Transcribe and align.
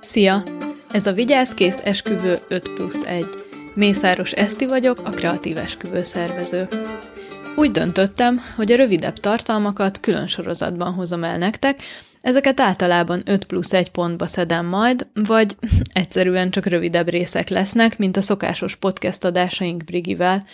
Szia! 0.00 0.42
Ez 0.90 1.06
a 1.06 1.12
Vigyázkész 1.12 1.80
esküvő 1.84 2.38
5 2.48 2.68
plusz 2.74 3.02
1. 3.02 3.26
Mészáros 3.74 4.32
Eszti 4.32 4.66
vagyok, 4.66 5.00
a 5.04 5.10
kreatív 5.10 5.58
esküvő 5.58 6.02
szervező. 6.02 6.68
Úgy 7.56 7.70
döntöttem, 7.70 8.40
hogy 8.56 8.72
a 8.72 8.76
rövidebb 8.76 9.16
tartalmakat 9.16 10.00
külön 10.00 10.26
sorozatban 10.26 10.92
hozom 10.92 11.24
el 11.24 11.38
nektek, 11.38 11.82
ezeket 12.20 12.60
általában 12.60 13.22
5 13.24 13.44
plusz 13.44 13.72
1 13.72 13.90
pontba 13.90 14.26
szedem 14.26 14.66
majd, 14.66 15.06
vagy 15.14 15.56
egyszerűen 15.92 16.50
csak 16.50 16.66
rövidebb 16.66 17.08
részek 17.08 17.48
lesznek, 17.48 17.98
mint 17.98 18.16
a 18.16 18.20
szokásos 18.22 18.76
podcast 18.76 19.24
adásaink 19.24 19.84
Brigivel. 19.84 20.44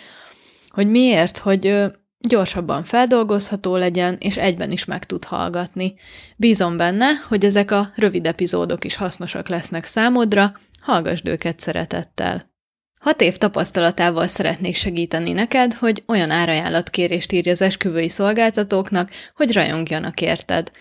Hogy 0.69 0.87
miért? 0.87 1.37
Hogy 1.37 1.75
gyorsabban 2.19 2.83
feldolgozható 2.83 3.75
legyen, 3.75 4.17
és 4.19 4.37
egyben 4.37 4.71
is 4.71 4.85
meg 4.85 5.05
tud 5.05 5.25
hallgatni. 5.25 5.95
Bízom 6.35 6.77
benne, 6.77 7.07
hogy 7.27 7.45
ezek 7.45 7.71
a 7.71 7.91
rövid 7.95 8.25
epizódok 8.25 8.85
is 8.85 8.95
hasznosak 8.95 9.47
lesznek 9.47 9.85
számodra, 9.85 10.59
hallgasd 10.81 11.27
őket 11.27 11.59
szeretettel. 11.59 12.55
Hat 13.01 13.21
év 13.21 13.37
tapasztalatával 13.37 14.27
szeretnék 14.27 14.75
segíteni 14.75 15.31
neked, 15.31 15.73
hogy 15.73 16.03
olyan 16.07 16.31
árajánlatkérést 16.31 17.31
írj 17.31 17.49
az 17.49 17.61
esküvői 17.61 18.09
szolgáltatóknak, 18.09 19.11
hogy 19.35 19.53
rajongjanak 19.53 20.21
érted. 20.21 20.71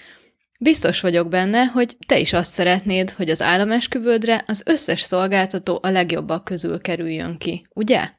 Biztos 0.58 1.00
vagyok 1.00 1.28
benne, 1.28 1.64
hogy 1.64 1.96
te 2.06 2.18
is 2.18 2.32
azt 2.32 2.52
szeretnéd, 2.52 3.10
hogy 3.10 3.30
az 3.30 3.42
államesküvődre 3.42 4.44
az 4.46 4.62
összes 4.64 5.00
szolgáltató 5.00 5.78
a 5.82 5.88
legjobbak 5.88 6.44
közül 6.44 6.80
kerüljön 6.80 7.38
ki, 7.38 7.66
ugye? 7.74 8.10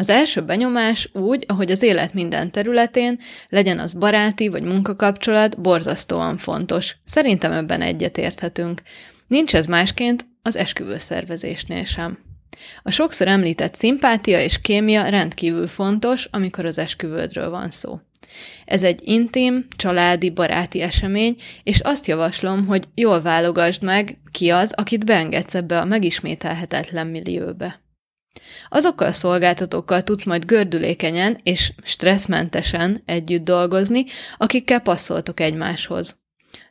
Az 0.00 0.10
első 0.10 0.42
benyomás 0.42 1.08
úgy, 1.12 1.44
ahogy 1.48 1.70
az 1.70 1.82
élet 1.82 2.14
minden 2.14 2.50
területén, 2.50 3.18
legyen 3.48 3.78
az 3.78 3.92
baráti 3.92 4.48
vagy 4.48 4.62
munkakapcsolat, 4.62 5.60
borzasztóan 5.60 6.36
fontos. 6.36 6.96
Szerintem 7.04 7.52
ebben 7.52 7.80
egyetérthetünk. 7.80 8.82
Nincs 9.26 9.54
ez 9.54 9.66
másként 9.66 10.26
az 10.42 10.56
esküvőszervezésnél 10.56 11.84
sem. 11.84 12.18
A 12.82 12.90
sokszor 12.90 13.28
említett 13.28 13.74
szimpátia 13.74 14.40
és 14.40 14.60
kémia 14.60 15.08
rendkívül 15.08 15.66
fontos, 15.66 16.28
amikor 16.30 16.64
az 16.64 16.78
esküvődről 16.78 17.50
van 17.50 17.70
szó. 17.70 18.00
Ez 18.64 18.82
egy 18.82 19.00
intim, 19.04 19.66
családi, 19.76 20.30
baráti 20.30 20.80
esemény, 20.80 21.36
és 21.62 21.80
azt 21.80 22.06
javaslom, 22.06 22.66
hogy 22.66 22.84
jól 22.94 23.22
válogasd 23.22 23.82
meg, 23.82 24.18
ki 24.30 24.50
az, 24.50 24.72
akit 24.76 25.04
beengedsz 25.04 25.54
ebbe 25.54 25.78
a 25.80 25.84
megismételhetetlen 25.84 27.06
millióbe. 27.06 27.80
Azokkal 28.68 29.06
a 29.06 29.12
szolgáltatókkal 29.12 30.02
tudsz 30.02 30.24
majd 30.24 30.44
gördülékenyen 30.44 31.38
és 31.42 31.72
stresszmentesen 31.82 33.02
együtt 33.04 33.44
dolgozni, 33.44 34.04
akikkel 34.36 34.80
passzoltok 34.80 35.40
egymáshoz. 35.40 36.26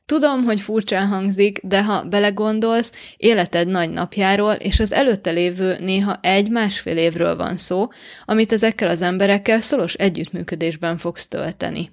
Tudom, 0.07 0.43
hogy 0.43 0.61
furcsán 0.61 1.07
hangzik, 1.07 1.59
de 1.63 1.83
ha 1.83 2.03
belegondolsz, 2.03 2.91
életed 3.17 3.67
nagy 3.67 3.89
napjáról, 3.89 4.53
és 4.53 4.79
az 4.79 4.93
előtte 4.93 5.31
lévő 5.31 5.77
néha 5.79 6.19
egy-másfél 6.21 6.97
évről 6.97 7.35
van 7.35 7.57
szó, 7.57 7.87
amit 8.25 8.51
ezekkel 8.51 8.89
az 8.89 9.01
emberekkel 9.01 9.59
szoros 9.59 9.93
együttműködésben 9.93 10.97
fogsz 10.97 11.27
tölteni. 11.27 11.91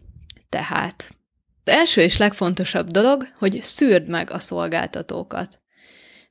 Tehát. 0.49 1.15
Az 1.65 1.73
első 1.73 2.01
és 2.01 2.17
legfontosabb 2.17 2.91
dolog, 2.91 3.27
hogy 3.39 3.59
szűrd 3.63 4.09
meg 4.09 4.31
a 4.31 4.39
szolgáltatókat. 4.39 5.64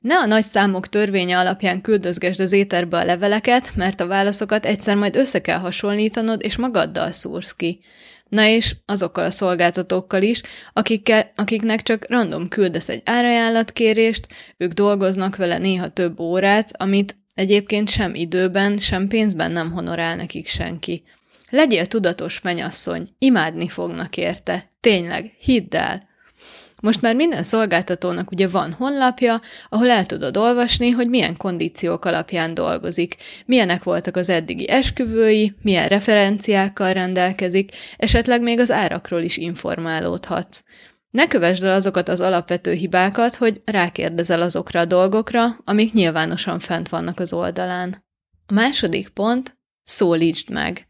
Ne 0.04 0.18
a 0.18 0.26
nagy 0.26 0.44
számok 0.44 0.88
törvénye 0.88 1.38
alapján 1.38 1.80
küldözgesd 1.80 2.40
az 2.40 2.52
éterbe 2.52 2.98
a 2.98 3.04
leveleket, 3.04 3.72
mert 3.74 4.00
a 4.00 4.06
válaszokat 4.06 4.66
egyszer 4.66 4.96
majd 4.96 5.16
össze 5.16 5.40
kell 5.40 5.58
hasonlítanod, 5.58 6.42
és 6.42 6.56
magaddal 6.56 7.12
szúrsz 7.12 7.52
ki. 7.52 7.80
Na 8.28 8.46
és 8.46 8.76
azokkal 8.86 9.24
a 9.24 9.30
szolgáltatókkal 9.30 10.22
is, 10.22 10.40
akikkel, 10.72 11.32
akiknek 11.34 11.82
csak 11.82 12.10
random 12.10 12.48
küldesz 12.48 12.88
egy 12.88 13.02
árajánlatkérést, 13.04 14.26
ők 14.56 14.72
dolgoznak 14.72 15.36
vele 15.36 15.58
néha 15.58 15.88
több 15.88 16.20
órát, 16.20 16.70
amit 16.76 17.16
egyébként 17.34 17.90
sem 17.90 18.14
időben, 18.14 18.78
sem 18.78 19.08
pénzben 19.08 19.52
nem 19.52 19.72
honorál 19.72 20.16
nekik 20.16 20.48
senki. 20.48 21.02
Legyél 21.50 21.86
tudatos 21.86 22.40
menyasszony, 22.40 23.08
imádni 23.18 23.68
fognak 23.68 24.16
érte. 24.16 24.68
Tényleg, 24.80 25.36
hidd 25.38 25.76
el! 25.76 26.12
Most 26.84 27.00
már 27.00 27.14
minden 27.14 27.42
szolgáltatónak 27.42 28.30
ugye 28.30 28.48
van 28.48 28.72
honlapja, 28.72 29.40
ahol 29.68 29.90
el 29.90 30.06
tudod 30.06 30.36
olvasni, 30.36 30.90
hogy 30.90 31.08
milyen 31.08 31.36
kondíciók 31.36 32.04
alapján 32.04 32.54
dolgozik, 32.54 33.16
milyenek 33.46 33.82
voltak 33.82 34.16
az 34.16 34.28
eddigi 34.28 34.70
esküvői, 34.70 35.54
milyen 35.62 35.88
referenciákkal 35.88 36.92
rendelkezik, 36.92 37.70
esetleg 37.96 38.42
még 38.42 38.58
az 38.58 38.70
árakról 38.70 39.20
is 39.20 39.36
informálódhatsz. 39.36 40.62
Ne 41.10 41.26
kövesd 41.26 41.64
el 41.64 41.74
azokat 41.74 42.08
az 42.08 42.20
alapvető 42.20 42.72
hibákat, 42.72 43.34
hogy 43.34 43.62
rákérdezel 43.64 44.42
azokra 44.42 44.80
a 44.80 44.84
dolgokra, 44.84 45.58
amik 45.64 45.92
nyilvánosan 45.92 46.58
fent 46.58 46.88
vannak 46.88 47.20
az 47.20 47.32
oldalán. 47.32 48.04
A 48.46 48.52
második 48.52 49.08
pont, 49.08 49.58
szólítsd 49.84 50.50
meg. 50.50 50.86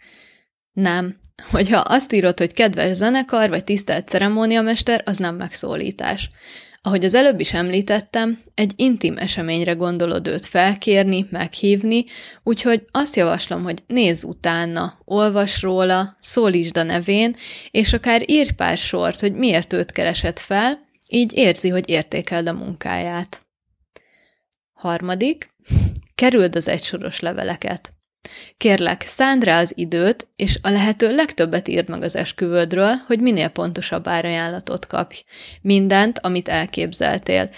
Nem, 0.72 1.16
Hogyha 1.50 1.78
azt 1.78 2.12
írod, 2.12 2.38
hogy 2.38 2.52
kedves 2.52 2.96
zenekar, 2.96 3.48
vagy 3.48 3.64
tisztelt 3.64 4.08
ceremóniamester, 4.08 5.02
az 5.04 5.16
nem 5.16 5.36
megszólítás. 5.36 6.30
Ahogy 6.82 7.04
az 7.04 7.14
előbb 7.14 7.40
is 7.40 7.52
említettem, 7.52 8.42
egy 8.54 8.72
intim 8.76 9.16
eseményre 9.18 9.72
gondolod 9.72 10.26
őt 10.26 10.46
felkérni, 10.46 11.26
meghívni, 11.30 12.04
úgyhogy 12.42 12.84
azt 12.90 13.16
javaslom, 13.16 13.62
hogy 13.62 13.82
nézz 13.86 14.24
utána, 14.24 14.98
olvas 15.04 15.62
róla, 15.62 16.16
szólítsd 16.20 16.76
a 16.76 16.82
nevén, 16.82 17.34
és 17.70 17.92
akár 17.92 18.30
írj 18.30 18.52
pár 18.52 18.78
sort, 18.78 19.20
hogy 19.20 19.32
miért 19.32 19.72
őt 19.72 19.92
keresed 19.92 20.38
fel, 20.38 20.88
így 21.08 21.32
érzi, 21.36 21.68
hogy 21.68 21.88
értékeld 21.88 22.48
a 22.48 22.52
munkáját. 22.52 23.46
Harmadik, 24.72 25.54
kerüld 26.14 26.56
az 26.56 26.68
egysoros 26.68 27.20
leveleket. 27.20 27.93
Kérlek, 28.56 29.02
szánd 29.02 29.44
rá 29.44 29.60
az 29.60 29.72
időt, 29.76 30.28
és 30.36 30.58
a 30.62 30.70
lehető 30.70 31.14
legtöbbet 31.14 31.68
írd 31.68 31.88
meg 31.88 32.02
az 32.02 32.16
esküvődről, 32.16 32.94
hogy 33.06 33.20
minél 33.20 33.48
pontosabb 33.48 34.08
árajánlatot 34.08 34.86
kapj. 34.86 35.24
Mindent, 35.62 36.18
amit 36.18 36.48
elképzeltél. 36.48 37.50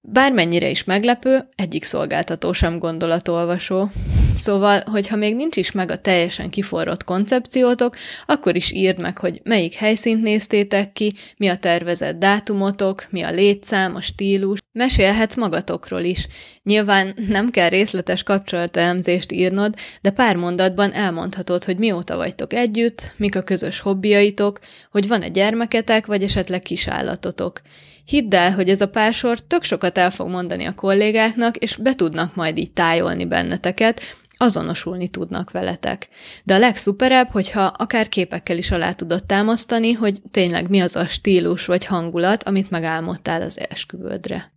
Bármennyire 0.00 0.70
is 0.70 0.84
meglepő, 0.84 1.48
egyik 1.56 1.84
szolgáltató 1.84 2.52
sem 2.52 2.78
gondolatolvasó. 2.78 3.90
Szóval, 4.34 4.82
hogyha 4.90 5.16
még 5.16 5.36
nincs 5.36 5.56
is 5.56 5.72
meg 5.72 5.90
a 5.90 5.96
teljesen 5.96 6.50
kiforrott 6.50 7.04
koncepciótok, 7.04 7.96
akkor 8.26 8.56
is 8.56 8.72
írd 8.72 9.00
meg, 9.00 9.18
hogy 9.18 9.40
melyik 9.44 9.74
helyszínt 9.74 10.22
néztétek 10.22 10.92
ki, 10.92 11.14
mi 11.36 11.48
a 11.48 11.56
tervezett 11.56 12.18
dátumotok, 12.18 13.06
mi 13.10 13.22
a 13.22 13.30
létszám, 13.30 13.94
a 13.94 14.00
stílus. 14.00 14.58
Mesélhetsz 14.76 15.34
magatokról 15.36 16.00
is. 16.00 16.26
Nyilván 16.62 17.14
nem 17.28 17.50
kell 17.50 17.68
részletes 17.68 18.22
kapcsolatelemzést 18.22 19.32
írnod, 19.32 19.74
de 20.00 20.10
pár 20.10 20.36
mondatban 20.36 20.92
elmondhatod, 20.92 21.64
hogy 21.64 21.78
mióta 21.78 22.16
vagytok 22.16 22.52
együtt, 22.52 23.12
mik 23.16 23.36
a 23.36 23.42
közös 23.42 23.80
hobbiaitok, 23.80 24.58
hogy 24.90 25.08
van-e 25.08 25.28
gyermeketek, 25.28 26.06
vagy 26.06 26.22
esetleg 26.22 26.60
kisállatotok. 26.60 27.60
Hidd 28.04 28.34
el, 28.34 28.52
hogy 28.52 28.68
ez 28.68 28.80
a 28.80 28.88
pársor 28.88 29.40
tök 29.40 29.64
sokat 29.64 29.98
el 29.98 30.10
fog 30.10 30.28
mondani 30.28 30.64
a 30.64 30.74
kollégáknak, 30.74 31.56
és 31.56 31.76
be 31.76 31.94
tudnak 31.94 32.34
majd 32.34 32.58
így 32.58 32.72
tájolni 32.72 33.24
benneteket, 33.24 34.00
azonosulni 34.36 35.08
tudnak 35.08 35.50
veletek. 35.50 36.08
De 36.44 36.54
a 36.54 36.58
legszuperebb, 36.58 37.28
hogyha 37.28 37.62
akár 37.62 38.08
képekkel 38.08 38.58
is 38.58 38.70
alá 38.70 38.92
tudod 38.92 39.24
támasztani, 39.24 39.92
hogy 39.92 40.20
tényleg 40.30 40.68
mi 40.68 40.80
az 40.80 40.96
a 40.96 41.06
stílus 41.06 41.66
vagy 41.66 41.84
hangulat, 41.84 42.42
amit 42.42 42.70
megálmodtál 42.70 43.42
az 43.42 43.60
esküvődre. 43.68 44.54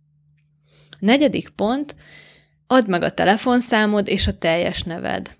Negyedik 1.00 1.48
pont, 1.48 1.94
add 2.66 2.88
meg 2.88 3.02
a 3.02 3.10
telefonszámod 3.10 4.08
és 4.08 4.26
a 4.26 4.38
teljes 4.38 4.82
neved. 4.82 5.38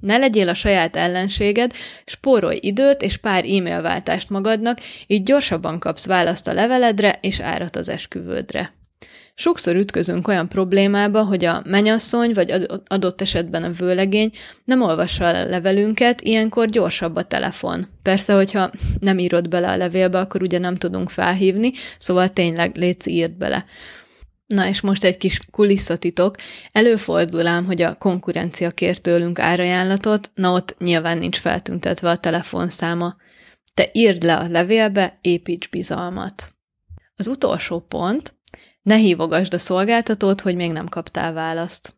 Ne 0.00 0.16
legyél 0.16 0.48
a 0.48 0.54
saját 0.54 0.96
ellenséged, 0.96 1.72
spórolj 2.04 2.58
időt 2.62 3.02
és 3.02 3.16
pár 3.16 3.44
e-mail 3.44 3.82
váltást 3.82 4.30
magadnak, 4.30 4.78
így 5.06 5.22
gyorsabban 5.22 5.78
kapsz 5.78 6.06
választ 6.06 6.48
a 6.48 6.52
leveledre 6.52 7.18
és 7.20 7.40
árat 7.40 7.76
az 7.76 7.88
esküvődre. 7.88 8.72
Sokszor 9.34 9.76
ütközünk 9.76 10.28
olyan 10.28 10.48
problémába, 10.48 11.22
hogy 11.22 11.44
a 11.44 11.62
menyasszony, 11.64 12.32
vagy 12.32 12.66
adott 12.86 13.20
esetben 13.20 13.62
a 13.62 13.70
vőlegény 13.70 14.30
nem 14.64 14.82
olvassa 14.82 15.24
a 15.24 15.44
levelünket, 15.44 16.20
ilyenkor 16.20 16.68
gyorsabb 16.68 17.16
a 17.16 17.22
telefon. 17.22 17.86
Persze, 18.02 18.34
hogyha 18.34 18.70
nem 19.00 19.18
írod 19.18 19.48
bele 19.48 19.70
a 19.70 19.76
levélbe, 19.76 20.18
akkor 20.18 20.42
ugye 20.42 20.58
nem 20.58 20.76
tudunk 20.76 21.10
felhívni, 21.10 21.72
szóval 21.98 22.28
tényleg 22.28 22.76
létsz 22.76 23.06
írd 23.06 23.32
bele. 23.32 23.64
Na 24.46 24.68
és 24.68 24.80
most 24.80 25.04
egy 25.04 25.16
kis 25.16 25.40
kulisszatitok. 25.50 26.36
Előfordul 26.72 27.46
ám, 27.46 27.64
hogy 27.64 27.82
a 27.82 27.94
konkurencia 27.94 28.70
kér 28.70 28.98
tőlünk 28.98 29.38
árajánlatot, 29.38 30.30
na 30.34 30.52
ott 30.52 30.76
nyilván 30.78 31.18
nincs 31.18 31.38
feltüntetve 31.38 32.10
a 32.10 32.18
telefonszáma. 32.18 33.16
Te 33.74 33.88
írd 33.92 34.22
le 34.22 34.36
a 34.36 34.48
levélbe, 34.48 35.18
építs 35.20 35.68
bizalmat. 35.68 36.54
Az 37.16 37.26
utolsó 37.26 37.80
pont, 37.80 38.34
ne 38.82 38.96
hívogasd 38.96 39.54
a 39.54 39.58
szolgáltatót, 39.58 40.40
hogy 40.40 40.54
még 40.54 40.72
nem 40.72 40.88
kaptál 40.88 41.32
választ. 41.32 41.94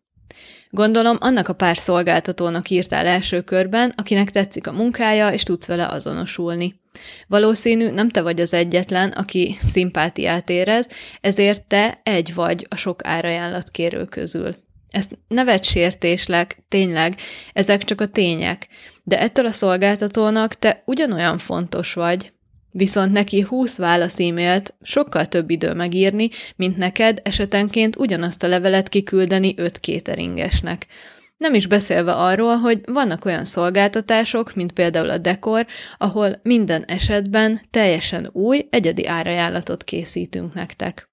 Gondolom, 0.70 1.16
annak 1.20 1.48
a 1.48 1.52
pár 1.52 1.78
szolgáltatónak 1.78 2.70
írtál 2.70 3.06
első 3.06 3.42
körben, 3.42 3.92
akinek 3.96 4.30
tetszik 4.30 4.66
a 4.66 4.72
munkája, 4.72 5.32
és 5.32 5.42
tudsz 5.42 5.66
vele 5.66 5.86
azonosulni. 5.86 6.82
Valószínű, 7.26 7.90
nem 7.90 8.08
te 8.08 8.22
vagy 8.22 8.40
az 8.40 8.54
egyetlen, 8.54 9.10
aki 9.10 9.56
szimpátiát 9.60 10.50
érez, 10.50 10.88
ezért 11.20 11.62
te 11.62 12.00
egy 12.02 12.34
vagy 12.34 12.66
a 12.68 12.76
sok 12.76 13.00
árajánlatkérő 13.04 14.04
közül. 14.04 14.54
Ezt 14.90 15.18
nevet 15.28 15.64
sértéslek, 15.64 16.58
tényleg, 16.68 17.14
ezek 17.52 17.84
csak 17.84 18.00
a 18.00 18.06
tények, 18.06 18.68
de 19.02 19.20
ettől 19.20 19.46
a 19.46 19.52
szolgáltatónak 19.52 20.54
te 20.54 20.82
ugyanolyan 20.86 21.38
fontos 21.38 21.92
vagy, 21.92 22.32
viszont 22.70 23.12
neki 23.12 23.40
20 23.40 23.76
válasz 23.76 24.18
e-mailt 24.18 24.74
sokkal 24.82 25.26
több 25.26 25.50
idő 25.50 25.72
megírni, 25.72 26.28
mint 26.56 26.76
neked 26.76 27.20
esetenként 27.22 27.96
ugyanazt 27.96 28.42
a 28.42 28.48
levelet 28.48 28.88
kiküldeni 28.88 29.54
öt 29.56 29.78
kéteringesnek. 29.78 30.86
Nem 31.36 31.54
is 31.54 31.66
beszélve 31.66 32.12
arról, 32.12 32.56
hogy 32.56 32.80
vannak 32.86 33.24
olyan 33.24 33.44
szolgáltatások, 33.44 34.54
mint 34.54 34.72
például 34.72 35.10
a 35.10 35.18
Dekor, 35.18 35.66
ahol 35.98 36.40
minden 36.42 36.84
esetben 36.84 37.60
teljesen 37.70 38.28
új, 38.32 38.66
egyedi 38.70 39.06
árajánlatot 39.06 39.84
készítünk 39.84 40.54
nektek. 40.54 41.08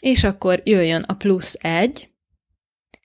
És 0.00 0.24
akkor 0.24 0.60
jöjjön 0.64 1.02
a 1.02 1.14
plusz 1.14 1.56
egy. 1.60 2.10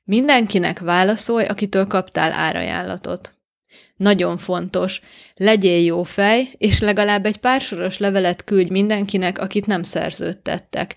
Mindenkinek 0.03 0.79
válaszolj, 0.79 1.45
akitől 1.45 1.87
kaptál 1.87 2.31
árajánlatot. 2.31 3.37
Nagyon 3.95 4.37
fontos, 4.37 5.01
legyél 5.35 5.83
jó 5.83 6.03
fej, 6.03 6.49
és 6.57 6.79
legalább 6.79 7.25
egy 7.25 7.37
pár 7.37 7.61
soros 7.61 7.97
levelet 7.97 8.43
küldj 8.43 8.69
mindenkinek, 8.69 9.37
akit 9.39 9.65
nem 9.65 9.83
szerződtettek. 9.83 10.95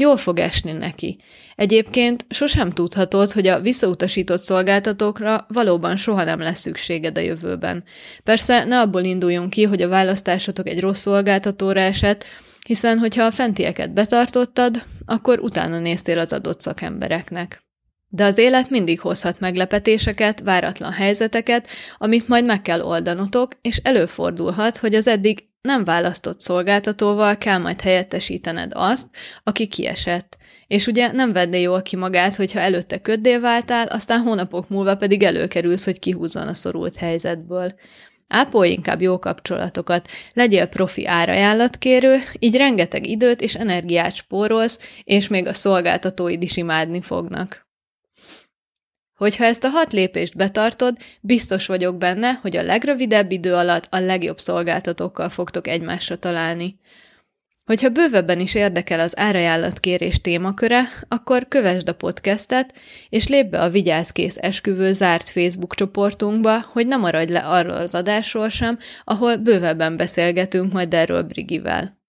Jól 0.00 0.16
fog 0.16 0.38
esni 0.38 0.72
neki. 0.72 1.18
Egyébként 1.54 2.26
sosem 2.28 2.70
tudhatod, 2.70 3.32
hogy 3.32 3.46
a 3.46 3.60
visszautasított 3.60 4.40
szolgáltatókra 4.40 5.46
valóban 5.48 5.96
soha 5.96 6.24
nem 6.24 6.40
lesz 6.40 6.60
szükséged 6.60 7.18
a 7.18 7.20
jövőben. 7.20 7.84
Persze 8.24 8.64
ne 8.64 8.80
abból 8.80 9.02
induljunk 9.02 9.50
ki, 9.50 9.62
hogy 9.62 9.82
a 9.82 9.88
választásotok 9.88 10.68
egy 10.68 10.80
rossz 10.80 11.00
szolgáltatóra 11.00 11.80
esett, 11.80 12.24
hiszen 12.66 12.98
hogyha 12.98 13.24
a 13.24 13.30
fentieket 13.30 13.92
betartottad, 13.92 14.84
akkor 15.04 15.38
utána 15.38 15.78
néztél 15.78 16.18
az 16.18 16.32
adott 16.32 16.60
szakembereknek. 16.60 17.62
De 18.08 18.24
az 18.24 18.38
élet 18.38 18.70
mindig 18.70 19.00
hozhat 19.00 19.40
meglepetéseket, 19.40 20.40
váratlan 20.40 20.92
helyzeteket, 20.92 21.68
amit 21.98 22.28
majd 22.28 22.44
meg 22.44 22.62
kell 22.62 22.80
oldanotok, 22.80 23.52
és 23.60 23.76
előfordulhat, 23.76 24.76
hogy 24.76 24.94
az 24.94 25.06
eddig 25.06 25.49
nem 25.62 25.84
választott 25.84 26.40
szolgáltatóval 26.40 27.36
kell 27.36 27.58
majd 27.58 27.80
helyettesítened 27.80 28.72
azt, 28.74 29.06
aki 29.42 29.66
kiesett. 29.66 30.36
És 30.66 30.86
ugye 30.86 31.12
nem 31.12 31.32
venné 31.32 31.60
jól 31.60 31.82
ki 31.82 31.96
magát, 31.96 32.36
hogyha 32.36 32.60
előtte 32.60 32.98
köddé 33.00 33.36
váltál, 33.36 33.86
aztán 33.86 34.20
hónapok 34.20 34.68
múlva 34.68 34.96
pedig 34.96 35.22
előkerülsz, 35.22 35.84
hogy 35.84 35.98
kihúzzon 35.98 36.48
a 36.48 36.54
szorult 36.54 36.96
helyzetből. 36.96 37.70
Ápolj 38.28 38.70
inkább 38.70 39.00
jó 39.02 39.18
kapcsolatokat, 39.18 40.08
legyél 40.32 40.66
profi 40.66 41.06
árajánlatkérő, 41.06 42.16
így 42.38 42.56
rengeteg 42.56 43.06
időt 43.06 43.40
és 43.40 43.54
energiát 43.54 44.14
spórolsz, 44.14 44.78
és 45.04 45.28
még 45.28 45.46
a 45.46 45.52
szolgáltatóid 45.52 46.42
is 46.42 46.56
imádni 46.56 47.00
fognak. 47.00 47.69
Hogyha 49.20 49.44
ezt 49.44 49.64
a 49.64 49.68
hat 49.68 49.92
lépést 49.92 50.36
betartod, 50.36 50.96
biztos 51.20 51.66
vagyok 51.66 51.98
benne, 51.98 52.32
hogy 52.32 52.56
a 52.56 52.62
legrövidebb 52.62 53.32
idő 53.32 53.54
alatt 53.54 53.86
a 53.90 53.98
legjobb 53.98 54.38
szolgáltatókkal 54.38 55.28
fogtok 55.28 55.66
egymásra 55.66 56.16
találni. 56.16 56.78
Hogyha 57.64 57.88
bővebben 57.88 58.40
is 58.40 58.54
érdekel 58.54 59.00
az 59.00 59.18
árajánlatkérés 59.18 60.20
témaköre, 60.20 60.88
akkor 61.08 61.48
kövesd 61.48 61.88
a 61.88 61.94
podcastet, 61.94 62.74
és 63.08 63.28
lépj 63.28 63.48
be 63.48 63.60
a 63.60 63.70
Vigyázkész 63.70 64.36
esküvő 64.36 64.92
zárt 64.92 65.28
Facebook 65.28 65.74
csoportunkba, 65.74 66.60
hogy 66.72 66.86
ne 66.86 66.96
maradj 66.96 67.32
le 67.32 67.40
arról 67.40 67.76
az 67.76 67.94
adásról 67.94 68.48
sem, 68.48 68.78
ahol 69.04 69.36
bővebben 69.36 69.96
beszélgetünk 69.96 70.72
majd 70.72 70.94
erről 70.94 71.22
Brigivel. 71.22 71.99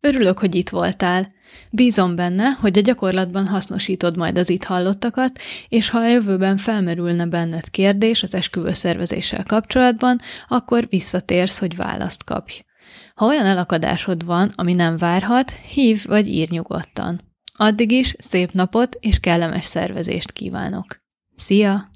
Örülök, 0.00 0.38
hogy 0.38 0.54
itt 0.54 0.68
voltál. 0.68 1.32
Bízom 1.70 2.16
benne, 2.16 2.48
hogy 2.48 2.78
a 2.78 2.80
gyakorlatban 2.80 3.46
hasznosítod 3.46 4.16
majd 4.16 4.38
az 4.38 4.50
itt 4.50 4.64
hallottakat, 4.64 5.38
és 5.68 5.88
ha 5.88 5.98
a 5.98 6.08
jövőben 6.08 6.56
felmerülne 6.56 7.26
benned 7.26 7.70
kérdés 7.70 8.22
az 8.22 8.34
esküvő 8.34 8.72
szervezéssel 8.72 9.44
kapcsolatban, 9.44 10.18
akkor 10.48 10.88
visszatérsz, 10.88 11.58
hogy 11.58 11.76
választ 11.76 12.24
kapj. 12.24 12.62
Ha 13.14 13.26
olyan 13.26 13.46
elakadásod 13.46 14.24
van, 14.24 14.52
ami 14.54 14.72
nem 14.72 14.96
várhat, 14.96 15.50
hív 15.50 16.04
vagy 16.06 16.28
ír 16.28 16.50
nyugodtan. 16.50 17.20
Addig 17.54 17.92
is 17.92 18.14
szép 18.18 18.52
napot 18.52 18.96
és 19.00 19.20
kellemes 19.20 19.64
szervezést 19.64 20.32
kívánok. 20.32 21.00
Szia! 21.36 21.89